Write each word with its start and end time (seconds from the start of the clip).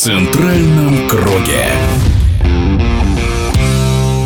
центральном 0.00 1.06
круге. 1.08 1.99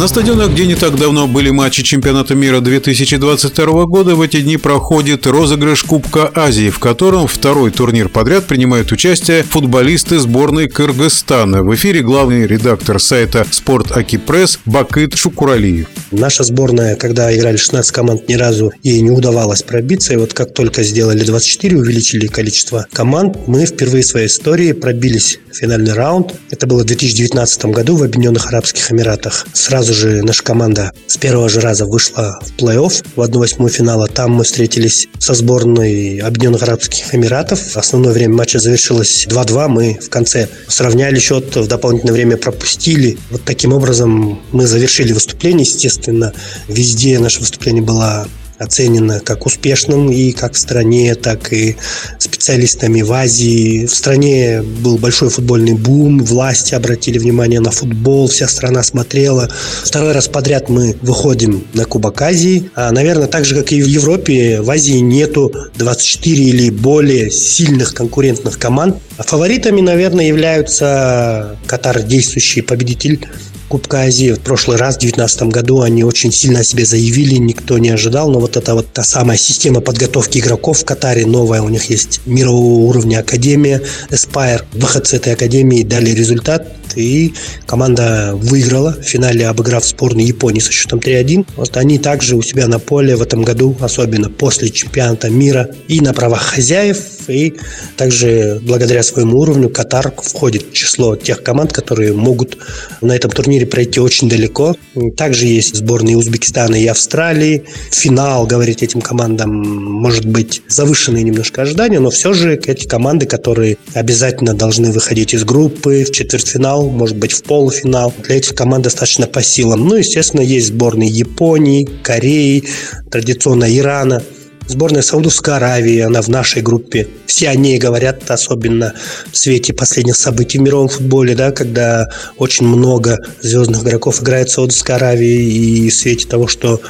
На 0.00 0.08
стадионах, 0.08 0.52
где 0.52 0.64
не 0.64 0.76
так 0.76 0.96
давно 0.96 1.28
были 1.28 1.50
матчи 1.50 1.82
чемпионата 1.82 2.34
мира 2.34 2.60
2022 2.60 3.84
года, 3.84 4.14
в 4.14 4.22
эти 4.22 4.40
дни 4.40 4.56
проходит 4.56 5.26
розыгрыш 5.26 5.82
Кубка 5.82 6.30
Азии, 6.34 6.70
в 6.70 6.78
котором 6.78 7.26
второй 7.26 7.70
турнир 7.70 8.08
подряд 8.08 8.46
принимают 8.46 8.92
участие 8.92 9.42
футболисты 9.42 10.18
сборной 10.18 10.70
Кыргызстана. 10.70 11.62
В 11.62 11.74
эфире 11.74 12.00
главный 12.00 12.46
редактор 12.46 12.98
сайта 12.98 13.46
«Спорт 13.50 13.94
Акипресс» 13.94 14.58
Бакыт 14.64 15.16
Шукуралиев. 15.16 15.88
Наша 16.12 16.44
сборная, 16.44 16.96
когда 16.96 17.36
играли 17.36 17.58
16 17.58 17.92
команд, 17.92 18.26
ни 18.26 18.36
разу 18.36 18.72
ей 18.82 19.02
не 19.02 19.10
удавалось 19.10 19.62
пробиться. 19.62 20.14
И 20.14 20.16
вот 20.16 20.32
как 20.32 20.54
только 20.54 20.82
сделали 20.82 21.22
24, 21.24 21.76
увеличили 21.76 22.26
количество 22.26 22.86
команд, 22.90 23.36
мы 23.46 23.66
впервые 23.66 24.02
в 24.02 24.06
своей 24.06 24.28
истории 24.28 24.72
пробились 24.72 25.40
в 25.52 25.56
финальный 25.56 25.92
раунд. 25.92 26.32
Это 26.50 26.66
было 26.66 26.84
в 26.84 26.86
2019 26.86 27.66
году 27.66 27.96
в 27.96 28.02
Объединенных 28.02 28.46
Арабских 28.46 28.90
Эмиратах. 28.90 29.46
Сразу 29.52 29.89
сразу 29.90 30.08
же 30.08 30.22
наша 30.22 30.42
команда 30.42 30.92
с 31.06 31.16
первого 31.16 31.48
же 31.48 31.60
раза 31.60 31.84
вышла 31.84 32.38
в 32.42 32.62
плей-офф 32.62 33.04
в 33.16 33.20
1-8 33.20 33.68
финала. 33.68 34.06
Там 34.06 34.32
мы 34.32 34.44
встретились 34.44 35.08
со 35.18 35.34
сборной 35.34 36.18
Объединенных 36.18 36.62
Арабских 36.62 37.14
Эмиратов. 37.14 37.76
Основное 37.76 38.12
время 38.12 38.34
матча 38.34 38.58
завершилось 38.58 39.26
2-2. 39.26 39.68
Мы 39.68 39.98
в 40.00 40.08
конце 40.08 40.48
сравняли 40.68 41.18
счет, 41.18 41.56
в 41.56 41.66
дополнительное 41.66 42.14
время 42.14 42.36
пропустили. 42.36 43.18
Вот 43.30 43.44
таким 43.44 43.72
образом 43.72 44.40
мы 44.52 44.66
завершили 44.66 45.12
выступление. 45.12 45.62
Естественно, 45.62 46.32
везде 46.68 47.18
наше 47.18 47.40
выступление 47.40 47.82
было 47.82 48.28
оценено 48.60 49.20
как 49.20 49.46
успешным 49.46 50.12
и 50.12 50.32
как 50.32 50.52
в 50.52 50.58
стране, 50.58 51.14
так 51.14 51.52
и 51.52 51.76
специалистами 52.18 53.00
в 53.00 53.10
Азии. 53.12 53.86
В 53.86 53.94
стране 53.94 54.62
был 54.62 54.98
большой 54.98 55.30
футбольный 55.30 55.72
бум, 55.72 56.22
власти 56.22 56.74
обратили 56.74 57.18
внимание 57.18 57.60
на 57.60 57.70
футбол, 57.70 58.28
вся 58.28 58.46
страна 58.46 58.82
смотрела. 58.82 59.50
Второй 59.82 60.12
раз 60.12 60.28
подряд 60.28 60.68
мы 60.68 60.94
выходим 61.00 61.64
на 61.72 61.86
Кубок 61.86 62.20
Азии. 62.20 62.70
А, 62.74 62.92
наверное, 62.92 63.28
так 63.28 63.46
же, 63.46 63.54
как 63.54 63.72
и 63.72 63.82
в 63.82 63.86
Европе, 63.86 64.60
в 64.60 64.70
Азии 64.70 64.98
нету 64.98 65.52
24 65.76 66.44
или 66.44 66.70
более 66.70 67.30
сильных 67.30 67.94
конкурентных 67.94 68.58
команд. 68.58 68.96
А 69.16 69.22
фаворитами, 69.22 69.80
наверное, 69.80 70.26
являются 70.26 71.56
Катар, 71.66 72.02
действующий 72.02 72.60
победитель 72.60 73.26
Кубка 73.70 74.00
Азии. 74.00 74.32
В 74.32 74.40
прошлый 74.40 74.78
раз, 74.78 74.96
в 74.96 74.98
2019 74.98 75.42
году, 75.44 75.82
они 75.82 76.02
очень 76.02 76.32
сильно 76.32 76.58
о 76.58 76.64
себе 76.64 76.84
заявили, 76.84 77.36
никто 77.36 77.78
не 77.78 77.90
ожидал. 77.90 78.28
Но 78.28 78.40
вот 78.40 78.56
эта 78.56 78.74
вот 78.74 78.92
та 78.92 79.04
самая 79.04 79.38
система 79.38 79.80
подготовки 79.80 80.38
игроков 80.38 80.80
в 80.80 80.84
Катаре 80.84 81.24
новая. 81.24 81.62
У 81.62 81.68
них 81.68 81.84
есть 81.84 82.20
мирового 82.26 82.88
уровня 82.88 83.20
академия, 83.20 83.80
Aspire. 84.10 84.64
Выход 84.72 85.06
с 85.06 85.12
этой 85.12 85.34
академии 85.34 85.84
дали 85.84 86.10
результат. 86.10 86.66
И 86.96 87.32
команда 87.66 88.32
выиграла 88.34 88.96
в 89.00 89.04
финале, 89.04 89.46
обыграв 89.46 89.86
сборную 89.86 90.26
Японии 90.26 90.58
со 90.58 90.72
счетом 90.72 90.98
3-1. 90.98 91.46
Вот 91.54 91.76
они 91.76 92.00
также 92.00 92.34
у 92.34 92.42
себя 92.42 92.66
на 92.66 92.80
поле 92.80 93.14
в 93.14 93.22
этом 93.22 93.44
году, 93.44 93.76
особенно 93.78 94.28
после 94.30 94.70
чемпионата 94.70 95.30
мира, 95.30 95.70
и 95.86 96.00
на 96.00 96.12
правах 96.12 96.42
хозяев, 96.42 96.98
и 97.28 97.54
также 97.96 98.60
благодаря 98.62 99.02
своему 99.02 99.38
уровню 99.38 99.68
Катар 99.68 100.12
входит 100.16 100.70
в 100.70 100.72
число 100.72 101.16
тех 101.16 101.42
команд, 101.42 101.72
которые 101.72 102.12
могут 102.12 102.58
на 103.00 103.14
этом 103.14 103.30
турнире 103.30 103.66
пройти 103.66 104.00
очень 104.00 104.28
далеко. 104.28 104.76
Также 105.16 105.46
есть 105.46 105.76
сборные 105.76 106.16
Узбекистана 106.16 106.76
и 106.76 106.86
Австралии. 106.86 107.64
Финал, 107.90 108.46
говорить 108.46 108.82
этим 108.82 109.00
командам, 109.00 109.50
может 109.50 110.24
быть 110.24 110.62
завышенные 110.68 111.24
немножко 111.24 111.62
ожидания, 111.62 112.00
но 112.00 112.10
все 112.10 112.32
же 112.32 112.54
эти 112.54 112.86
команды, 112.86 113.26
которые 113.26 113.76
обязательно 113.94 114.54
должны 114.54 114.92
выходить 114.92 115.34
из 115.34 115.44
группы 115.44 116.04
в 116.04 116.12
четвертьфинал, 116.12 116.88
может 116.88 117.16
быть 117.16 117.32
в 117.32 117.42
полуфинал, 117.42 118.12
для 118.26 118.36
этих 118.36 118.54
команд 118.54 118.84
достаточно 118.84 119.26
по 119.26 119.42
силам. 119.42 119.86
Ну, 119.86 119.96
естественно, 119.96 120.40
есть 120.40 120.68
сборные 120.68 121.08
Японии, 121.08 121.88
Кореи, 122.02 122.64
традиционно 123.10 123.76
Ирана– 123.76 124.22
Сборная 124.70 125.02
Саудовской 125.02 125.56
Аравии, 125.56 125.98
она 125.98 126.22
в 126.22 126.28
нашей 126.28 126.62
группе. 126.62 127.08
Все 127.26 127.48
о 127.48 127.56
ней 127.56 127.76
говорят, 127.76 128.30
особенно 128.30 128.94
в 129.32 129.36
свете 129.36 129.72
последних 129.72 130.14
событий 130.14 130.58
в 130.58 130.60
мировом 130.60 130.88
футболе, 130.88 131.34
да, 131.34 131.50
когда 131.50 132.08
очень 132.36 132.68
много 132.68 133.18
звездных 133.40 133.82
игроков 133.82 134.22
играет 134.22 134.48
в 134.48 134.52
Саудовской 134.52 134.94
Аравии, 134.94 135.42
и 135.42 135.90
в 135.90 135.94
свете 135.94 136.28
того, 136.28 136.46
что 136.46 136.80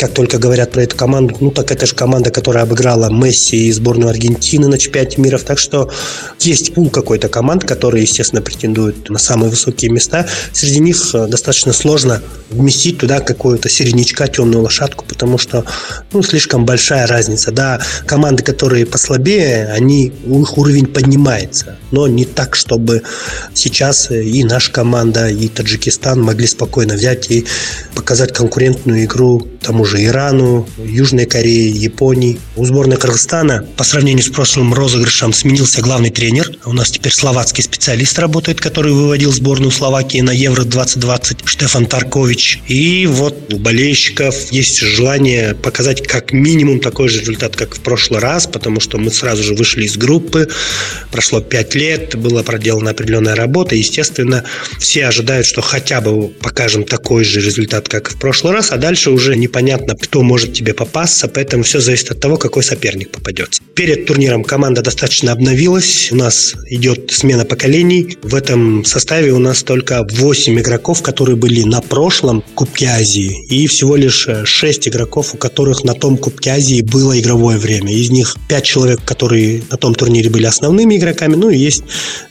как 0.00 0.14
только 0.14 0.38
говорят 0.38 0.72
про 0.72 0.84
эту 0.84 0.96
команду, 0.96 1.36
ну 1.40 1.50
так 1.50 1.70
это 1.70 1.84
же 1.84 1.94
команда, 1.94 2.30
которая 2.30 2.62
обыграла 2.62 3.10
Месси 3.10 3.68
и 3.68 3.72
сборную 3.72 4.08
Аргентины 4.08 4.66
на 4.66 4.78
чемпионате 4.78 5.20
мира. 5.20 5.36
Так 5.36 5.58
что 5.58 5.90
есть 6.38 6.72
пул 6.72 6.88
какой-то 6.88 7.28
команд, 7.28 7.64
которые, 7.64 8.04
естественно, 8.04 8.40
претендуют 8.40 9.10
на 9.10 9.18
самые 9.18 9.50
высокие 9.50 9.90
места. 9.90 10.26
Среди 10.54 10.78
них 10.78 11.14
э, 11.14 11.26
достаточно 11.26 11.74
сложно 11.74 12.22
вместить 12.48 12.96
туда 12.96 13.20
какую-то 13.20 13.68
середнячка, 13.68 14.26
темную 14.26 14.62
лошадку, 14.62 15.04
потому 15.06 15.36
что 15.36 15.66
ну, 16.12 16.22
слишком 16.22 16.64
большая 16.64 17.06
разница. 17.06 17.52
Да, 17.52 17.82
команды, 18.06 18.42
которые 18.42 18.86
послабее, 18.86 19.66
они, 19.66 20.06
их 20.06 20.56
уровень 20.56 20.86
поднимается, 20.86 21.76
но 21.90 22.08
не 22.08 22.24
так, 22.24 22.56
чтобы 22.56 23.02
сейчас 23.52 24.10
и 24.10 24.42
наша 24.44 24.72
команда, 24.72 25.28
и 25.28 25.46
Таджикистан 25.48 26.22
могли 26.22 26.46
спокойно 26.46 26.94
взять 26.94 27.30
и 27.30 27.44
показать 27.94 28.32
конкурентную 28.32 29.04
игру 29.04 29.46
тому 29.60 29.84
же 29.84 29.89
Ирану, 29.98 30.68
Южной 30.78 31.26
Корее, 31.26 31.70
Японии. 31.70 32.38
У 32.56 32.64
сборной 32.64 32.96
Кыргызстана 32.96 33.66
по 33.76 33.84
сравнению 33.84 34.24
с 34.24 34.28
прошлым 34.28 34.74
розыгрышем 34.74 35.32
сменился 35.32 35.80
главный 35.80 36.10
тренер. 36.10 36.50
У 36.64 36.72
нас 36.72 36.90
теперь 36.90 37.12
словацкий 37.12 37.62
специалист 37.62 38.18
работает, 38.18 38.60
который 38.60 38.92
выводил 38.92 39.32
сборную 39.32 39.70
Словакии 39.70 40.20
на 40.20 40.30
Евро 40.30 40.64
2020, 40.64 41.38
Штефан 41.44 41.86
Таркович. 41.86 42.60
И 42.68 43.06
вот 43.06 43.52
у 43.52 43.58
болельщиков 43.58 44.52
есть 44.52 44.78
желание 44.78 45.54
показать 45.54 46.06
как 46.06 46.32
минимум 46.32 46.80
такой 46.80 47.08
же 47.08 47.20
результат, 47.20 47.56
как 47.56 47.76
в 47.76 47.80
прошлый 47.80 48.20
раз, 48.20 48.46
потому 48.46 48.80
что 48.80 48.98
мы 48.98 49.10
сразу 49.10 49.42
же 49.42 49.54
вышли 49.54 49.84
из 49.84 49.96
группы, 49.96 50.48
прошло 51.10 51.40
5 51.40 51.74
лет, 51.74 52.16
была 52.16 52.42
проделана 52.42 52.90
определенная 52.90 53.34
работа, 53.34 53.74
естественно, 53.74 54.44
все 54.78 55.06
ожидают, 55.06 55.46
что 55.46 55.62
хотя 55.62 56.00
бы 56.00 56.28
покажем 56.28 56.84
такой 56.84 57.24
же 57.24 57.40
результат, 57.40 57.88
как 57.88 58.10
в 58.10 58.18
прошлый 58.18 58.52
раз, 58.52 58.72
а 58.72 58.76
дальше 58.76 59.10
уже 59.10 59.36
непонятно, 59.36 59.79
кто 60.00 60.22
может 60.22 60.52
тебе 60.52 60.74
попасться, 60.74 61.28
поэтому 61.28 61.62
все 61.62 61.80
зависит 61.80 62.10
от 62.10 62.20
того, 62.20 62.36
какой 62.36 62.62
соперник 62.62 63.10
попадется. 63.10 63.62
Перед 63.74 64.04
турниром 64.04 64.44
команда 64.44 64.82
достаточно 64.82 65.32
обновилась, 65.32 66.10
у 66.12 66.16
нас 66.16 66.54
идет 66.68 67.10
смена 67.12 67.44
поколений. 67.44 68.18
В 68.22 68.34
этом 68.34 68.84
составе 68.84 69.32
у 69.32 69.38
нас 69.38 69.62
только 69.62 70.06
8 70.10 70.58
игроков, 70.58 71.02
которые 71.02 71.36
были 71.36 71.62
на 71.62 71.80
прошлом 71.80 72.42
Кубке 72.54 72.86
Азии, 72.86 73.46
и 73.48 73.66
всего 73.68 73.96
лишь 73.96 74.28
6 74.44 74.88
игроков, 74.88 75.34
у 75.34 75.38
которых 75.38 75.84
на 75.84 75.94
том 75.94 76.18
Кубке 76.18 76.50
Азии 76.50 76.82
было 76.82 77.18
игровое 77.18 77.58
время. 77.58 77.92
Из 77.92 78.10
них 78.10 78.36
5 78.48 78.64
человек, 78.64 79.00
которые 79.04 79.62
на 79.70 79.76
том 79.76 79.94
турнире 79.94 80.30
были 80.30 80.46
основными 80.46 80.96
игроками, 80.96 81.36
ну 81.36 81.48
и 81.48 81.56
есть 81.56 81.84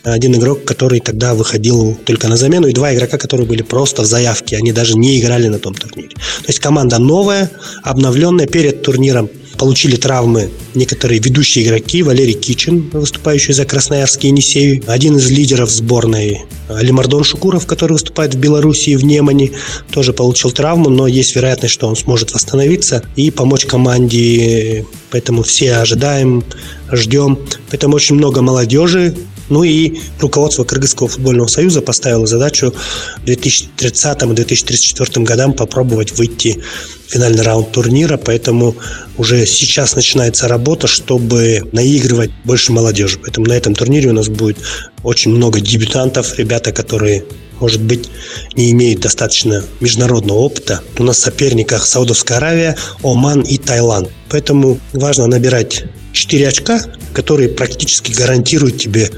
один 0.03 0.35
игрок, 0.35 0.65
который 0.65 0.99
тогда 0.99 1.33
выходил 1.33 1.97
только 2.05 2.27
на 2.27 2.37
замену, 2.37 2.67
и 2.67 2.73
два 2.73 2.93
игрока, 2.93 3.17
которые 3.17 3.47
были 3.47 3.63
просто 3.63 4.03
в 4.03 4.05
заявке, 4.05 4.57
они 4.57 4.71
даже 4.71 4.95
не 4.95 5.19
играли 5.19 5.47
на 5.47 5.57
том 5.57 5.73
турнире. 5.73 6.09
То 6.09 6.47
есть 6.47 6.59
команда 6.59 6.99
новая, 6.99 7.49
обновленная 7.83 8.45
перед 8.45 8.81
турниром. 8.81 9.29
Получили 9.59 9.97
травмы 9.97 10.49
некоторые 10.73 11.19
ведущие 11.19 11.65
игроки. 11.65 12.01
Валерий 12.01 12.33
Кичин, 12.33 12.89
выступающий 12.93 13.51
за 13.51 13.65
Красноярский 13.65 14.29
Енисей. 14.29 14.81
Один 14.87 15.17
из 15.17 15.29
лидеров 15.29 15.69
сборной 15.69 16.43
Лимардон 16.69 17.25
Шукуров, 17.25 17.65
который 17.65 17.93
выступает 17.93 18.33
в 18.33 18.39
Беларуси 18.39 18.91
и 18.91 18.95
в 18.95 19.03
Немане, 19.03 19.51
тоже 19.91 20.13
получил 20.13 20.51
травму, 20.51 20.89
но 20.89 21.07
есть 21.07 21.35
вероятность, 21.35 21.73
что 21.73 21.87
он 21.87 21.97
сможет 21.97 22.33
восстановиться 22.33 23.03
и 23.17 23.31
помочь 23.31 23.65
команде. 23.65 24.85
Поэтому 25.11 25.43
все 25.43 25.75
ожидаем, 25.75 26.43
ждем. 26.89 27.37
Поэтому 27.69 27.97
очень 27.97 28.15
много 28.15 28.41
молодежи, 28.41 29.13
ну 29.49 29.63
и 29.63 29.99
руководство 30.19 30.63
Кыргызского 30.63 31.09
футбольного 31.09 31.47
союза 31.47 31.81
поставило 31.81 32.25
задачу 32.27 32.73
в 33.17 33.25
2030-2034 33.25 35.23
годам 35.23 35.53
попробовать 35.53 36.17
выйти 36.17 36.61
в 37.07 37.11
финальный 37.11 37.41
раунд 37.41 37.71
турнира, 37.71 38.17
поэтому 38.17 38.75
уже 39.17 39.45
сейчас 39.45 39.95
начинается 39.95 40.47
работа, 40.47 40.87
чтобы 40.87 41.67
наигрывать 41.71 42.31
больше 42.43 42.71
молодежи. 42.71 43.19
Поэтому 43.19 43.47
на 43.47 43.53
этом 43.53 43.75
турнире 43.75 44.09
у 44.09 44.13
нас 44.13 44.29
будет 44.29 44.57
очень 45.03 45.31
много 45.31 45.59
дебютантов, 45.59 46.37
ребята, 46.37 46.71
которые 46.71 47.25
может 47.59 47.81
быть, 47.81 48.09
не 48.55 48.71
имеют 48.71 49.01
достаточно 49.01 49.63
международного 49.81 50.37
опыта. 50.37 50.81
У 50.97 51.03
нас 51.03 51.17
в 51.17 51.21
соперниках 51.21 51.85
Саудовская 51.85 52.37
Аравия, 52.37 52.77
Оман 53.03 53.41
и 53.41 53.57
Таиланд. 53.57 54.09
Поэтому 54.29 54.79
важно 54.93 55.27
набирать 55.27 55.83
4 56.19 56.47
очка, 56.47 56.81
которые 57.13 57.49
практически 57.49 58.11
гарантируют 58.11 58.77
тебе 58.77 59.09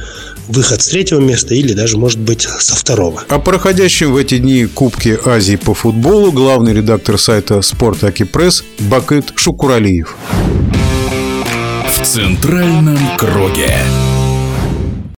выход 0.47 0.81
с 0.81 0.87
третьего 0.87 1.19
места 1.19 1.55
или 1.55 1.73
даже, 1.73 1.97
может 1.97 2.19
быть, 2.19 2.41
со 2.43 2.75
второго. 2.75 3.23
О 3.27 3.39
проходящем 3.39 4.13
в 4.13 4.17
эти 4.17 4.37
дни 4.37 4.65
Кубке 4.65 5.19
Азии 5.25 5.55
по 5.55 5.73
футболу 5.73 6.31
главный 6.31 6.73
редактор 6.73 7.17
сайта 7.17 7.61
«Спорт 7.61 8.03
Аки 8.03 8.23
Пресс» 8.23 8.63
Бакыт 8.79 9.33
Шукуралиев. 9.35 10.15
В 11.87 12.05
центральном 12.05 12.99
круге. 13.17 13.73